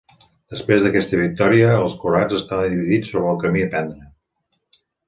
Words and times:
Després 0.53 0.85
d'aquesta 0.85 1.19
victòria, 1.19 1.69
els 1.83 1.95
croats 2.05 2.41
estaven 2.41 2.75
dividits 2.79 3.15
sobre 3.15 3.31
el 3.37 3.43
camí 3.47 3.67
a 3.69 3.73
prendre. 3.77 4.15